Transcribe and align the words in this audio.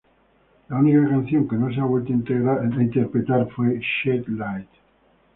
La 0.69 0.77
única 0.79 1.07
canción 1.07 1.47
que 1.47 1.55
no 1.55 1.71
se 1.71 1.79
ha 1.79 1.83
vuelto 1.83 2.11
a 2.11 2.75
interpretar 2.83 3.47
fue 3.55 3.79
"Shed 4.03 4.27
Light". 4.29 4.67